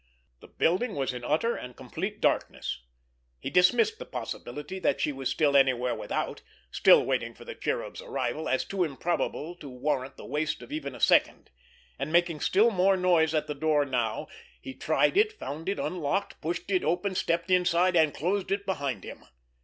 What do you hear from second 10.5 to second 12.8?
of even a second, and making still